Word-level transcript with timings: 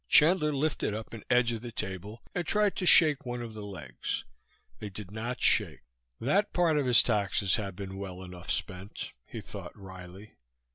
Chandler 0.09 0.51
lifted 0.51 0.95
up 0.95 1.13
an 1.13 1.23
edge 1.29 1.51
of 1.51 1.61
the 1.61 1.71
table 1.71 2.23
and 2.33 2.43
tried 2.47 2.75
to 2.77 2.87
shake 2.87 3.23
one 3.23 3.39
of 3.43 3.53
the 3.53 3.61
legs. 3.61 4.25
They 4.79 4.89
did 4.89 5.11
not 5.11 5.39
shake; 5.43 5.81
that 6.19 6.53
part 6.53 6.79
of 6.79 6.87
his 6.87 7.03
taxes 7.03 7.57
had 7.57 7.75
been 7.75 7.99
well 7.99 8.23
enough 8.23 8.49
spent, 8.49 9.11
he 9.27 9.41
thought 9.41 9.77
wryly. 9.77 10.33